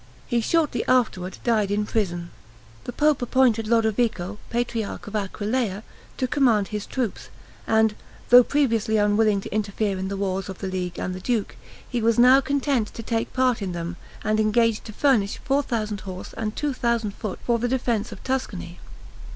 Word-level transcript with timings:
He 0.25 0.41
shortly 0.41 0.83
afterward 0.87 1.37
died 1.43 1.69
in 1.69 1.85
prison. 1.85 2.31
The 2.85 2.91
pope 2.91 3.21
appointed 3.21 3.67
Lodovico, 3.67 4.39
patriarch 4.49 5.05
of 5.05 5.15
Aquileia, 5.15 5.83
to 6.17 6.27
command 6.27 6.69
his 6.69 6.87
troops; 6.87 7.29
and, 7.67 7.93
though 8.29 8.41
previously 8.41 8.97
unwilling 8.97 9.41
to 9.41 9.53
interfere 9.53 9.99
in 9.99 10.07
the 10.07 10.17
wars 10.17 10.49
of 10.49 10.57
the 10.57 10.65
league 10.65 10.97
and 10.97 11.13
the 11.13 11.19
duke, 11.19 11.55
he 11.87 12.01
was 12.01 12.17
now 12.17 12.41
content 12.41 12.87
to 12.95 13.03
take 13.03 13.31
part 13.33 13.61
in 13.61 13.73
them, 13.73 13.95
and 14.23 14.39
engaged 14.39 14.85
to 14.85 14.91
furnish 14.91 15.37
four 15.45 15.61
thousand 15.61 15.99
horse 15.99 16.33
and 16.33 16.55
two 16.55 16.73
thousand 16.73 17.13
foot 17.13 17.37
for 17.45 17.59
the 17.59 17.67
defense 17.67 18.11
of 18.11 18.23
Tuscany. 18.23 18.79